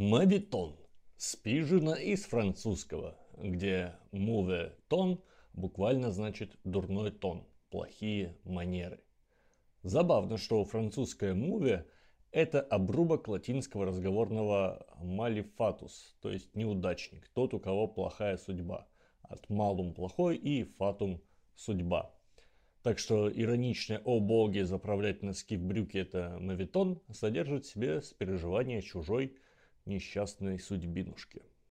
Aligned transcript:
Мавитон 0.00 0.76
спижено 1.16 1.96
из 1.96 2.24
французского, 2.24 3.18
где 3.36 3.96
mauvais 4.12 4.72
тон 4.86 5.20
буквально 5.54 6.12
значит 6.12 6.56
дурной 6.62 7.10
тон, 7.10 7.48
плохие 7.68 8.38
манеры. 8.44 9.00
Забавно, 9.82 10.36
что 10.36 10.64
французское 10.64 11.34
«муве»– 11.34 11.84
это 12.30 12.60
обрубок 12.60 13.26
латинского 13.26 13.86
разговорного 13.86 14.86
«malifatus», 15.02 16.14
то 16.22 16.30
есть 16.30 16.54
неудачник, 16.54 17.28
тот, 17.34 17.52
у 17.52 17.58
кого 17.58 17.88
плохая 17.88 18.36
судьба. 18.36 18.86
От 19.22 19.50
«малум»– 19.50 19.94
плохой 19.94 20.36
и 20.36 20.62
«фатум»– 20.62 21.20
судьба. 21.56 22.14
Так 22.84 23.00
что 23.00 23.28
ироничное 23.28 24.00
«О 24.04 24.20
боги, 24.20 24.60
заправлять 24.60 25.24
носки 25.24 25.56
в 25.56 25.64
брюки»– 25.64 25.96
это 25.98 26.36
мавитон, 26.38 27.02
содержит 27.12 27.64
в 27.64 27.72
себе 27.72 28.00
переживание 28.16 28.80
чужой 28.80 29.36
несчастной 29.88 30.58
судьбинушки. 30.60 31.42